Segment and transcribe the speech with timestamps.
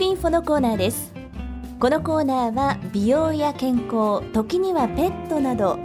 [0.00, 1.12] 食インフォのコーナーです。
[1.78, 5.78] このコーナーは美容や健康時にはペットなど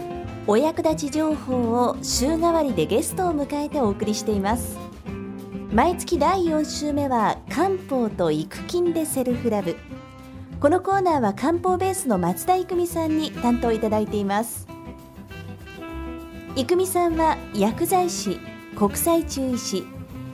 [0.48, 4.78] お役立ち情報を週替わりでゲストを迎えてお送りしています。
[5.70, 9.76] 毎月第4週目は漢方と育菌でセルフラブ。
[10.62, 14.66] このコーナーは漢方ベースの松田育美さんに担当いただいています。
[16.56, 18.40] 育美さんは薬剤師
[18.78, 19.84] 国際中医師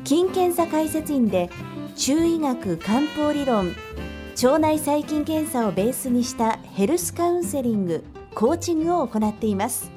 [0.04, 1.50] 菌検査解説員で
[1.96, 3.76] 中医学漢方理論。
[4.44, 9.92] 腸内細菌検査をベースにしたヘルスカウンセリングコーチングを行っています。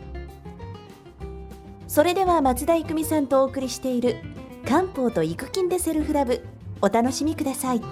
[1.86, 4.16] それでは松田育美さんとお送りしている
[4.66, 6.44] 漢方と育菌でセルフラブ。
[6.82, 7.82] お楽しみください。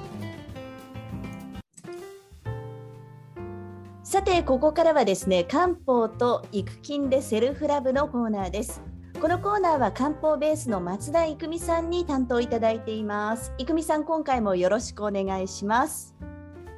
[4.03, 8.83] さてここからはですね漢方と育菌でセルフラブのコーナーです。
[9.23, 13.53] このコーナーは漢方ベースの松田育美さんに担当いただいています。
[13.57, 16.17] 育美さん今回もよろしくお願いします。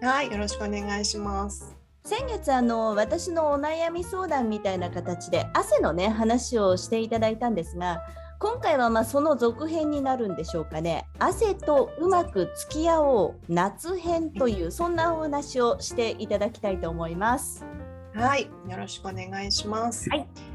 [0.03, 1.75] はいよろしくお願いします。
[2.05, 8.03] 先月あの私のお悩み相談みたいな形で汗のね話をしていただいたんですが
[8.39, 11.06] 今回はまあその続編になるんでしょうかね。
[11.19, 17.65] 汗とうまく付き合おう夏編というそんなお話をしていただきたいと思います。
[18.12, 20.11] はいよろしくお願いします。
[20.11, 20.53] はい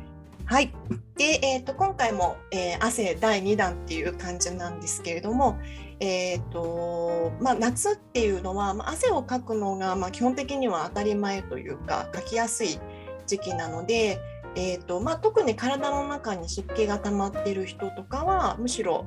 [0.50, 0.72] はい。
[1.16, 5.59] で、えっ、ー、と、今回も、えー、汗第2弾っていう感じなんですけれども、
[6.00, 12.80] えっ、ー、と、まあ、夏っていうのは、まあ、汗をかくのが、まあ、基本的には当たり前というか、かきやすい
[13.27, 14.20] 時期なので、
[14.55, 19.05] えーとまあ、特に体の中に湿気が溜まっている人とかはむしろ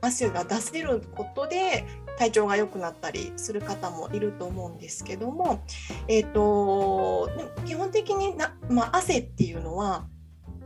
[0.00, 1.84] 汗が出せることで
[2.16, 5.62] 体調が良くなったりする方もいると思うんですけども、
[6.08, 7.28] えーと、
[7.66, 10.06] 基本的にな、まあ、汗っていうのは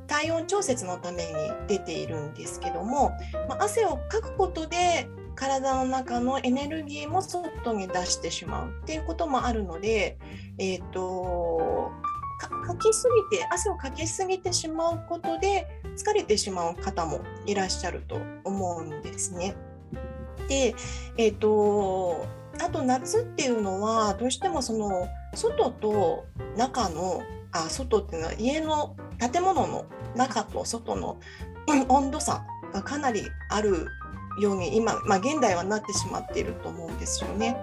[0.07, 1.33] 体温調節のために
[1.69, 3.13] 出ているんですけども、
[3.49, 10.19] まあ、汗をかくことで体の中のエネルギーも外に出してしまうっていうこともあるので、
[10.59, 11.93] えーと
[12.65, 19.55] かきすぎて汗をかきすぎてしまうことで疲れてしまう方もいらっしゃると思うんですね。
[20.49, 20.75] で、
[21.17, 22.27] えーと、
[22.61, 26.27] あと夏っていうのはどうしてもその外と
[26.57, 27.23] 中の
[27.55, 28.97] あ外っていうのは家の
[29.33, 31.19] 建物の中と外の
[31.89, 33.87] 温度差がかなりある
[34.41, 37.57] ように今、まあ、現代はなってしまっていると思うんですよね。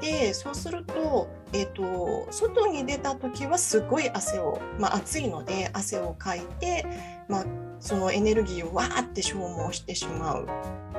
[0.00, 6.84] でそうすると,、えーと、外に出た時はすごい汗を、まあ、暑いので汗をかいて、
[7.28, 7.46] まあ、
[7.80, 10.46] そのエネルギーをわーって消耗してしまう。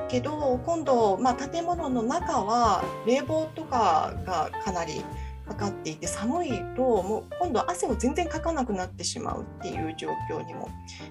[0.08, 5.04] けど今度、まあ、建物の中は冷房とかがかなり
[5.48, 10.68] かかっていて寒いともう今度汗を全然かかなくなってしまうっていう状況にも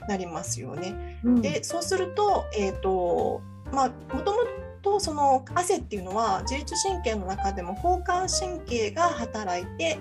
[0.08, 1.20] なりますよね。
[1.24, 4.40] うん、でそうすると,、えーとまあ、もとも
[4.82, 9.98] とその汗っていうのは自律神経の中でも交感神経が働いて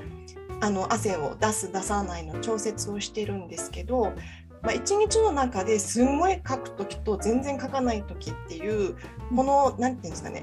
[0.60, 4.12] あの汗を出す出さないの調節をしてるんですけど、
[4.62, 8.96] まあ、1日の中ですんごい書く時と全然書かない時っていう
[9.34, 10.42] この何て言うんですかね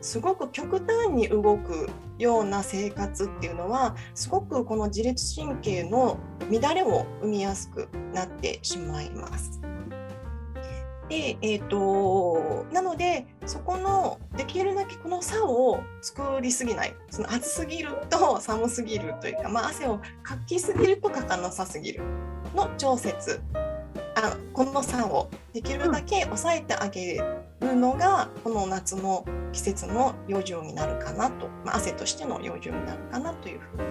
[0.00, 1.88] すごく極端に動く
[2.18, 6.18] ような生活っていうのはすごくこの自律神経の
[6.50, 9.60] 乱れを生みやすくなってしまいます。
[11.08, 16.94] で、えーと、なのでそこのできるだけこの差を作りすぎない。
[17.10, 22.02] その暑すぎると寒すぎるというか、まあ、汗をかきすぎるとかかなさすぎる
[22.54, 23.40] の調節。
[24.14, 27.20] あこの差をできるだけ抑えてあげ
[27.60, 33.82] るのが、この夏の季節の養生になるかなと、まあ、汗としての養生になるかなというふうに、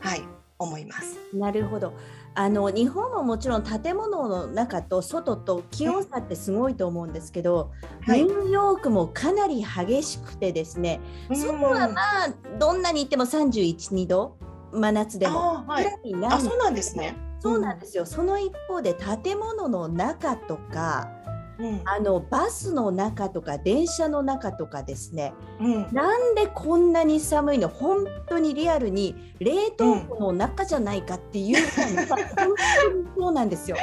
[0.00, 0.22] はい、
[0.58, 1.18] 思います。
[1.32, 1.92] なるほど。
[2.34, 7.70] あの日本ももちろん建物の中と外と気温差ってすごいと思うんですけど、
[8.06, 11.00] はい、ニューヨークもかなり激しくてですね、
[11.30, 14.36] 外はまあどんなに行っても31、2度
[14.72, 15.86] 真夏でもはい、
[16.30, 17.16] あそうなんですね。
[17.40, 18.06] そうなんですよ。
[18.06, 21.10] その一方で建物の中とか
[21.58, 31.58] うん、あのバスの中とか電車の中とかですね、うん、なんでこんなに寒いの本当にリアルに冷凍庫の中じゃないかっていう
[31.94, 33.76] のが、うん、本当にそうなんですよ。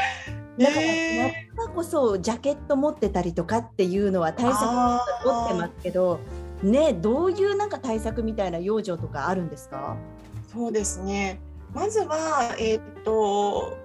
[0.57, 6.19] だから夏場こそジャケット持ってたりとかっていうのは対策を取ってますけど
[6.61, 9.95] ねどういうなんか対策みたいな養生とかあるんですか？
[10.51, 11.39] そうですね。
[11.73, 13.77] まずは、えー、っと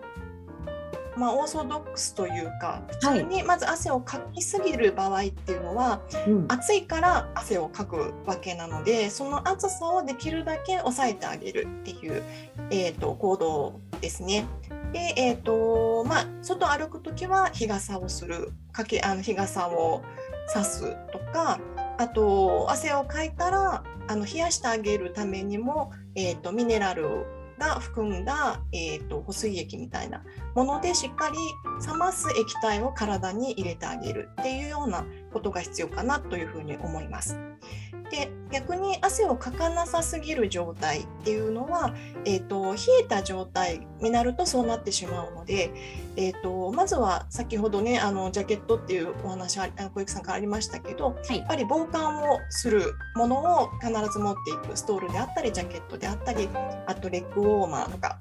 [1.16, 12.22] まあ、オーソドックスというか普通にまず汗をかきすぎる場合っていうのは、はい、暑いから汗をかくわけなのでその暑さをできるだけ抑えてあげるっていう、
[12.70, 14.46] えーと、行動ですね。
[14.93, 20.02] で、えーとまあ、外歩く時は日傘をするかけあの日傘を
[20.49, 21.58] さすとか
[21.99, 27.26] あと汗をかいたらあの冷やしてあげるためにも、えーと、ミネラル
[27.59, 30.23] が含んだ、えーと、保水液みたいな
[30.55, 31.37] ものでしっかり
[31.87, 37.39] 冷ます液体を体に入れてあげるっていうようなことが必要かなというふうに思います。
[38.11, 45.71] で逆に汗をかかなさすぎる状態っていうのは、えーと、冷えた状態になるとそうなってしまうので、
[46.17, 56.49] えーと、まずは先ほどねあのジャケットっていうお話あ小雪さんからありましたけど、はい、やっぱり防寒をするものを必ず持っていくストールであったりジャケットであったり
[56.87, 58.19] あとレッグウォーマーとか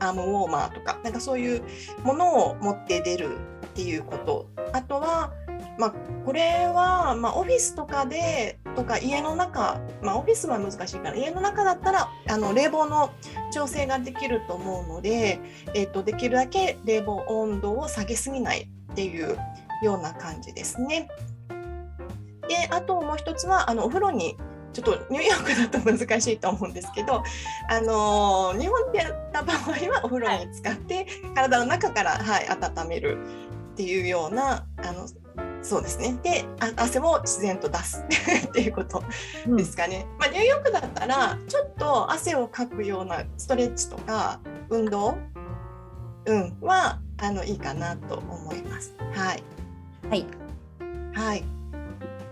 [0.00, 1.62] アームウォーマーとかなんかそういう
[2.02, 3.36] ものを持って出る
[3.66, 4.48] っていうこと。
[4.72, 5.32] あとは
[5.78, 5.94] まあ、
[6.24, 13.10] これは、まあ、オフィスとかでとか家の中、まあ、オフィスは難しいから家の中だったらあの冷房の
[13.50, 15.40] 調整ができると思うので、
[15.74, 19.36] えーと、できるだけ冷房温度を下げすぎないっていう
[19.82, 21.08] ような感じですね。
[22.48, 24.36] であともう一つはあのお風呂に
[24.72, 27.22] ちょっとニューヨークだと難しいと思うんですけど、
[27.70, 29.56] あのー、日本でやった場合
[29.90, 33.18] はお風呂に使って体の中から、はい、温める
[33.72, 35.08] っていうようなあの
[35.66, 36.16] そうですね。
[36.22, 36.44] で、
[36.76, 38.04] 汗も自然と出す
[38.46, 39.02] っていうこと
[39.48, 40.06] ですかね。
[40.12, 44.38] うん、まあ、ニューヨークだったら、ちょっと汗をかくようなストレッチとか
[44.70, 45.16] 運動、
[46.26, 48.94] うん、はあのいいかなと思います。
[49.12, 49.42] はい。
[50.08, 50.26] はい。
[51.14, 51.44] はい。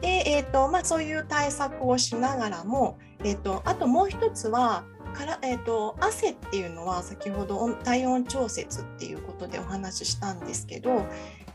[0.00, 11.06] で、えっ、ー、と、まあ、そういう対策をしながらも、えっ、ー、と、あともう一つは、から、えーと、汗っていうのは先ほど体温調節っていうことでお話ししたんですけど、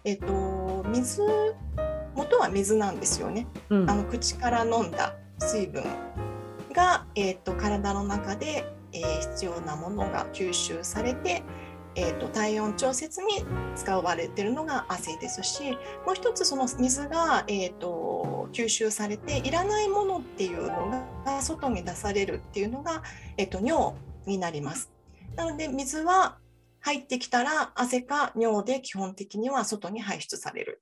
[0.03, 1.21] えっと、水
[2.15, 5.83] 元は水なんですよね、うん、あの口から飲んだ水分
[6.73, 11.43] が、えっと、体の中で、えー、必要なものが吸収されて、
[11.95, 13.43] えーと、体温調節に
[13.75, 15.71] 使われているのが汗ですし
[16.05, 23.03] もう一つその水が、えーと、吸収されていらないものっていうのが外に出されるっていうのが、
[23.37, 24.91] えーと尿になります。
[25.35, 26.37] なので水は
[26.81, 30.81] 入ってきたら汗か尿で基本的には外に排出される。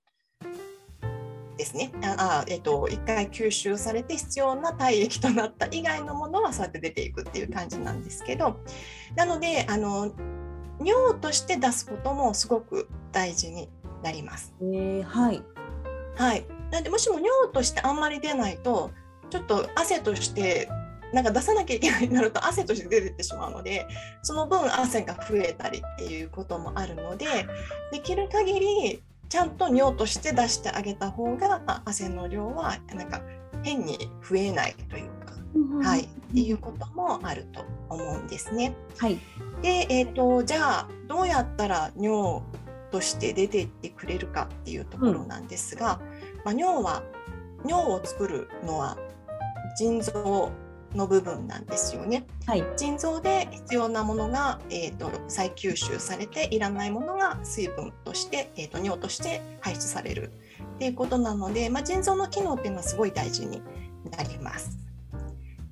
[1.57, 1.91] ですね。
[2.03, 8.59] あえっ、ー、と、一回吸収されて必要な体液となった以外のものはそうやって出ていくっていう感じなんですけど、
[9.15, 10.13] なので、あの、
[10.79, 13.69] 尿として出すこともすごく大事に
[14.03, 14.53] なります。
[14.61, 15.44] えー、はい。
[16.15, 16.45] はい。
[16.71, 18.91] なんで、もしも尿としてあんまり出ないと、
[19.29, 20.69] ちょっと汗として
[21.13, 23.88] なんか出さなきゃいけないになると汗として出てってしまうので
[24.21, 27.25] その分汗が増えたりっていうこともあるので
[27.92, 33.21] できる限りちゃんと尿として出してあげた方が汗の量はなんか
[33.63, 35.09] 変に増えないという
[35.81, 38.75] か、はい、っていうこともあると思うんですね。
[38.98, 39.19] はい、
[39.62, 42.42] で、えーと、じゃあどうやったら尿
[42.92, 47.04] として出ていってくれるかっていうところなんですが、うん、まあ、尿は
[47.65, 48.98] 尿を作るのは
[49.77, 50.51] 腎臓
[50.97, 52.25] の部分なんですよね。
[52.45, 60.31] はい、腎臓で必要なものが、えーと、再吸収されていらないものが水分として、えーと、尿として排出される
[60.75, 63.61] っていうことなので、まあ、腎臓の機能っていうのはすごい大事に
[64.11, 64.77] なります。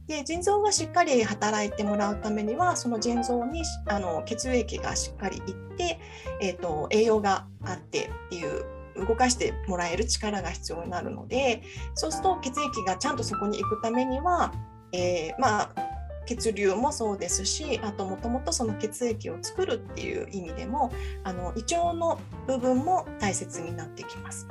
[0.07, 5.99] で腎臓がしっかり働いてもらうためにはその腎臓にあの血液がしっかりいって、
[6.39, 8.65] えーと栄養があってっていう
[8.95, 11.63] 動かしてもらえる力が必要になるので
[11.93, 14.53] そうすると血液がちゃんとそこに行くためには
[14.91, 15.69] えー、まあ
[16.25, 20.91] 血流もそうですしあともともとその血液を作るっていう意味でも
[21.23, 24.47] あの胃腸の部分も大切になってきます。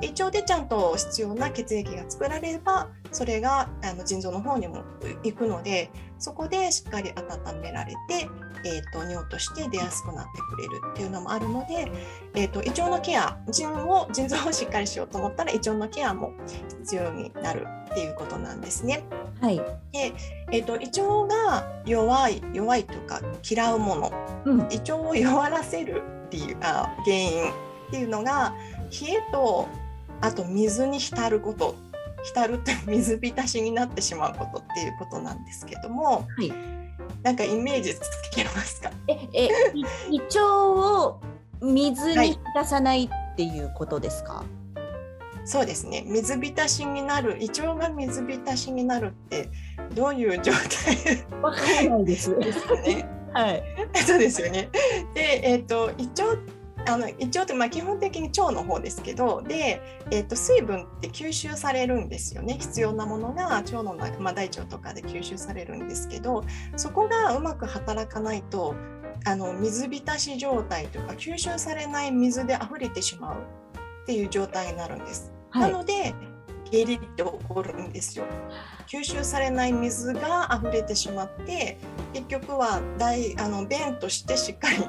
[0.00, 4.84] 胃腸でちゃんと必要な血液が作られればそれがあの腎臓の方にも
[5.24, 8.28] 行くのでそこでしっかり温められて、
[8.64, 11.90] えーと、尿として出やすくなってくれるっていうのもあるので、
[12.34, 16.32] えーと、胃腸のケア腎を腎臓をしっかりしようと思ったら胃腸のケアも
[16.80, 19.04] 必要になるっていうことなんですね。
[19.40, 19.56] はい、
[19.92, 20.12] で、
[20.50, 24.12] えーと、胃腸が弱い弱いとか嫌うもの、
[24.44, 27.52] うん、胃腸を弱らせるっていうあ原因っ
[27.90, 28.54] ていうのが
[28.90, 29.68] 冷えと
[30.20, 31.74] あと水に浸ること。
[32.24, 36.52] 浸るって 水浸しになってしまうことっていうことなんですけども、はい、
[37.22, 38.00] なんかイメージつ
[38.32, 38.90] けますか？
[39.06, 39.48] ええ
[40.10, 41.20] 胃腸を
[41.60, 44.46] 水に浸さないっていうことですか、はい、
[45.48, 49.48] そうですね水浸しになる胃腸が水浸しになるって
[49.94, 51.40] どういう状態？
[51.40, 53.08] わからないですですね。
[53.32, 53.62] はい、
[54.06, 54.68] そうですよね。
[55.14, 66.44] で、えっ、ー、と胃腸あの胃腸ってまあ基本的に腸の方ですけどで、えー、と水分って吸収されるんですよね必要なものが腸の中、まあ、大腸とかで吸収されるんですけど
[66.76, 68.74] そこがうまく働かないと
[69.24, 73.36] あの水浸し状態というか吸収されない水で溢れてしまう
[74.02, 75.37] っていう状態になるんです。
[75.50, 76.14] はい、なので
[76.70, 78.24] 下痢って起こるんですよ。
[78.86, 81.78] 吸収されない水が溢れてしまって
[82.14, 84.88] 結局は大あの便としてしっかり 何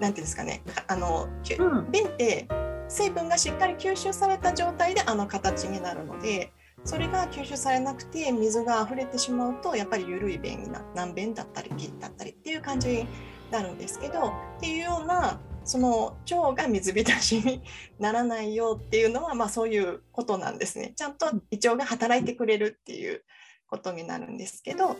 [0.00, 2.46] 言うんですかねあの、うん、便って
[2.88, 6.52] 水分がしっかり吸収された状態であの形になるので
[6.84, 13.08] それが吸収されなくて水が溢れてしまうとやっぱり緩い便にな難便だったり下痢だったりっていう感じに
[13.50, 17.62] なるんですけどっていうようなその腸が水浸しに
[17.98, 20.94] ならないよっていうのは、まあ、そういうことなんですね。
[20.96, 23.22] ちゃんと胃腸が働いてくれるっていう
[23.68, 24.96] ことになるんですけど、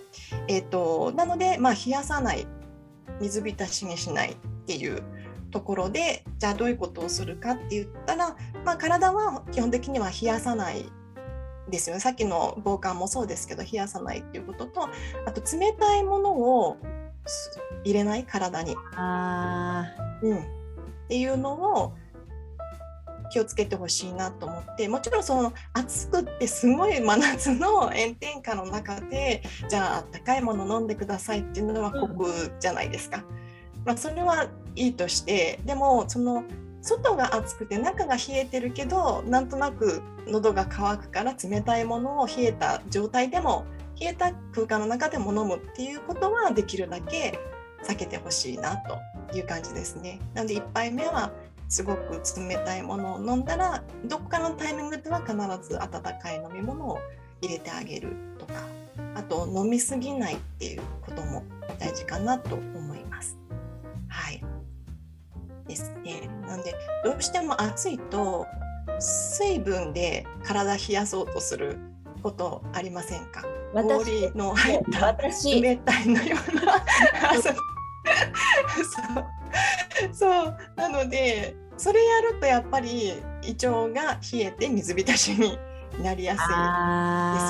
[0.47, 2.47] えーと、なので、まあ、冷やさない
[3.21, 5.03] 水浸しにしないっていう
[5.51, 10.85] ところでじゃあどういうことをするかって言ったら、まあ、体は基本的には冷やさない
[11.71, 14.89] ですよねさっきの防寒もそうですけど冷やさないっていうことと
[15.27, 16.77] あと冷たいものを
[17.85, 18.77] 入れない体に。
[18.97, 19.87] あ
[20.23, 20.58] うん、
[21.09, 21.95] っていうのを
[23.31, 33.25] 気をつけてほしいなと思ってもちろんその暑くってすごい真夏の炎天下の中でじゃああったかいもの飲んでくださいっていうのは酷じゃないですか。
[33.85, 36.45] まあ、それはいいとしてでもその
[36.83, 43.65] 外が暑くて中が冷えてるけどなんとなく喉が渇くから冷たいものを冷えた状態でも
[44.01, 47.39] 冷えた空間の中でも飲むっていうことはできるだけ
[47.85, 48.99] 避けてほしいなと
[49.37, 50.19] いう感じですね。
[50.35, 51.31] なので1杯目は
[51.69, 55.35] すごく冷たいものを飲んだらどっかのタイミングでは必
[55.69, 56.99] ず温かい飲み物を
[57.43, 58.55] 入れてあげるとか
[59.15, 61.45] あと飲みすぎないっていうことも
[61.79, 63.39] 大事かなと思います。
[64.09, 64.43] はい
[65.67, 66.29] ですね。
[66.47, 68.47] なんでどうしても暑いと
[68.99, 71.79] 水分で体冷やそうとする
[72.19, 73.43] ことありませんか？
[73.75, 76.83] 氷の入った冷たいのような。
[77.43, 77.57] そう。
[80.13, 80.57] そう。
[80.77, 85.59] なのでそれやるとやっぱり胃腸が冷えて水浸しに
[86.03, 86.53] なりやすいです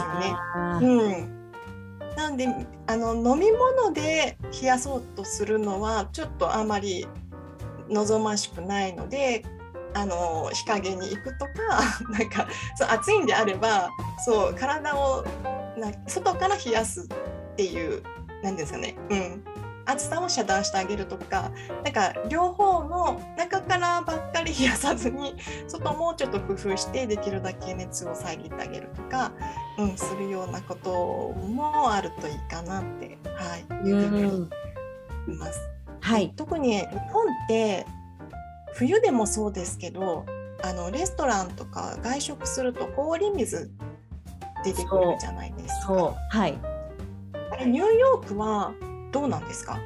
[0.04, 0.37] よね。
[0.82, 2.46] うん、なんで
[2.87, 7.06] あの飲み物で冷やそうとするのはちょっとあまり
[7.88, 9.44] 望ましくないので
[9.95, 11.52] あの日陰に行くとか
[12.11, 13.90] なんかそう暑いんであれば
[14.25, 15.25] そう体を
[15.76, 17.09] な外から冷やす
[17.52, 18.02] っていう
[18.42, 19.45] 何ですかね、うん、
[19.88, 21.50] 暑さを遮断してあげるとか
[21.83, 25.35] なんか両方の中からばっかり冷やさずに
[25.66, 29.33] 外もちょっと工夫してできるだけ熱を遮ってあげるとか、
[29.78, 30.90] うん、するようなこと
[31.49, 34.47] もあるといいかなって、はい、いうふうに思
[35.28, 35.61] います。
[36.00, 37.87] はい、特に日本って
[38.75, 40.25] 冬でもそうですけど
[40.62, 43.70] あのレストランとか外食すると氷水
[44.64, 46.14] 出てくるじゃないですか。
[46.30, 46.58] はい、
[47.52, 48.72] あれニューヨークは
[49.12, 49.78] どうなんですか？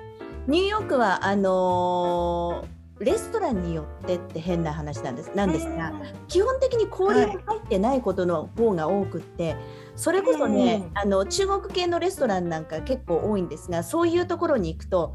[0.46, 5.30] ニューヨークはあのー、レストランによってって変な話なんです。
[5.36, 5.92] なんですが、
[6.26, 9.56] 基本的に氷が入ってないことの方が多くって、はい、
[10.02, 15.14] それこそね、あの中国系のレストランなんか結構多いんですがそういうところに行くと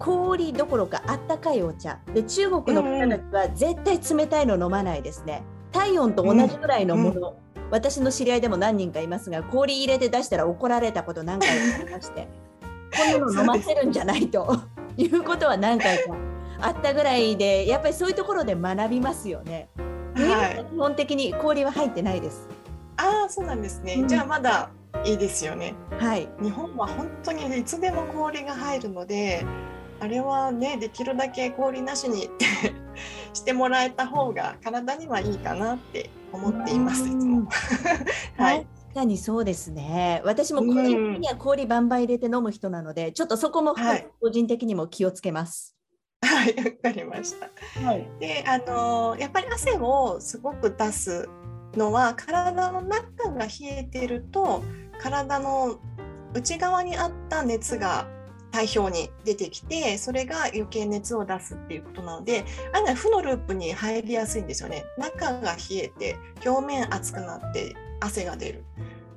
[0.00, 2.00] 氷どころかあったかいお茶。
[2.12, 5.44] で中国の方たちは絶対冷たいの飲まないですね。
[5.70, 7.36] 体温と同じぐらいのもの、
[7.70, 12.26] 私の知り合いでも何人かいますが氷入れて出したら怒られたこと何回かありまして。
[12.98, 14.52] こんなの飲ませるんじゃないと。
[14.96, 16.12] いうことは何回か
[16.60, 19.68] あったぐらいでやっぱりそういうところで学びますよね。
[20.16, 22.48] はい、基本的に氷は入ってないです。
[22.96, 24.70] ああそうなんですね、うん、じゃあまだ
[25.04, 25.74] いいですよね。
[25.98, 26.28] はい。
[26.40, 29.44] 日本は本当にいつでも氷が入るので、
[30.00, 32.28] あれはねできるだけ氷なしに
[33.34, 37.48] してもらえた方が体にはいいかなって思っていますいつも。
[38.38, 38.66] はい。
[38.94, 40.22] 確かにそうですね。
[40.24, 43.74] 私も個人的には氷バンバン入れて飲む人なので、うん、ちょっとそこも
[44.20, 45.76] 個人的にも気をつけます。
[46.22, 47.50] はい、わかりました。
[47.84, 51.28] はい、で、あのやっぱり汗をすごく出す
[51.76, 54.62] のは体の中が冷えてると
[54.98, 55.78] 体の
[56.34, 58.08] 内側にあった熱が
[58.50, 66.16] 体表に出てきてそれが余計熱を出すっていうことなので案外負のループに入りやすいんですよね中が冷えて
[66.46, 68.64] 表面熱くなって汗が出る。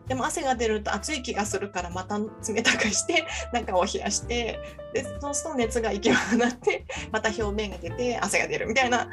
[0.08, 4.58] でも汗が出ると暑い気がするからまた冷たくして 中を冷やして
[4.94, 9.10] でそうすると熱が行き渡ってまた表面が出て汗が出るみたいな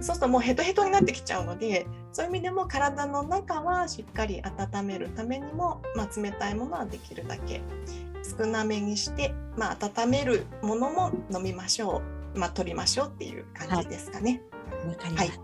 [0.00, 7.62] そうするともうヘトヘトになってきちゃうのでそういう意味でも体の中はしっかり温めるためにも、まあ、冷たいものはできるだけ。
[8.38, 12.02] 少なめにして、まあ、温めるものも飲みましょ
[12.34, 14.42] う、まあ、取りましょうっていう感じですかね。
[14.84, 15.40] はい、かりました、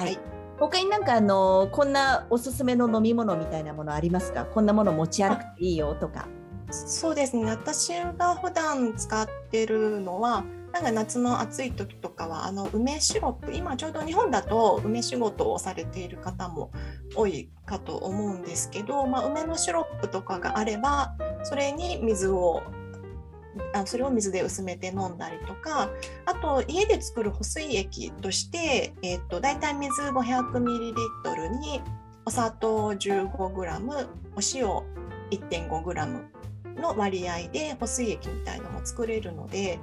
[0.00, 0.18] はい、はい。
[0.58, 4.44] 他になんかあのこんなおすすめの飲み物みたいなものありますか？
[4.46, 6.26] こんなもの持ち歩くといいよとか。
[6.70, 7.44] そうですね。
[7.44, 16.70] 私が普段使ってるのはなんか夏の暑い時とかはあの梅シロップ今ちょうど日本だと梅仕事をされている方も
[17.14, 22.62] 多いかと思うんですけど、まあ、梅のシロップとかがあればそれに水を
[23.74, 25.90] あそれを水で薄めて飲んだりとか
[26.24, 31.82] あと家で作る保水液として、えーと、大体水 500ml に
[32.24, 34.92] お砂糖 15g お塩
[35.30, 36.22] 1.5g
[36.80, 39.78] の割合で保水液みたいなのも作れるので、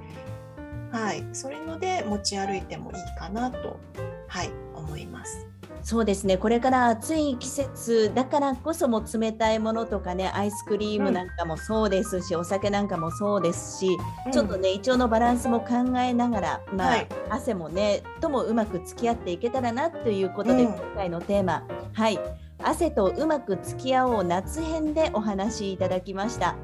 [0.90, 3.78] はい、それので持ち歩いてもいいかなと、
[4.26, 5.46] はい、思います。
[5.82, 6.36] そうですね。
[6.36, 21.66] これから暑い季節だからこそも冷たいものとかねアイスクリームなんかもそうですし、うん、お酒なんかもそうですし、うん、ちょっとね胃腸のバランスも考えながら、まあ、はい、汗もねともうまく付き合っていけたらなということで、うん、今回のテーマ。
[21.94, 22.18] はい。
[22.62, 26.56] 汗とうまく付き合おう夏編でお話しいただきました、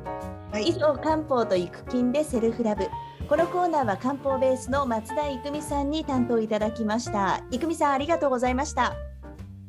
[0.52, 2.86] はい、以上漢方と育菌でセルフラブ
[3.28, 7.42] このコーナーは漢方ベースの松田育美さんに担当いただきました。
[7.50, 8.94] 育美さんありがとうございました。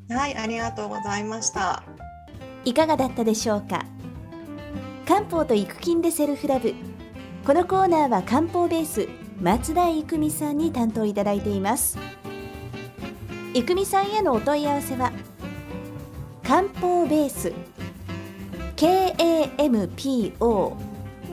[0.09, 1.81] はいありがとうございました。
[2.65, 3.83] いかがだったでしょうか？
[5.07, 6.75] 漢方と育菌でセルフラブ。
[7.47, 9.07] このコーナーは漢方ベース
[9.41, 11.97] 松田育美さんに担当いただいています。
[13.55, 15.11] 育美さんへのお問い合わせは
[16.43, 17.53] 漢方ベース
[18.75, 20.37] KAMPO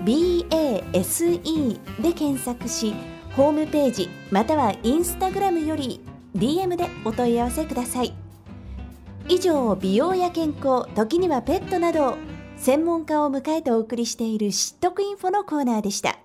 [0.05, 2.95] BASE で検索し
[3.37, 6.01] ホームページまたはインスタグラムより
[6.37, 8.15] DM でお問い合わせください。
[9.29, 12.17] 以上美容や健康時にはペットなど
[12.57, 16.19] 専門家を迎えてお送りしている知得インフォのコーナーでした。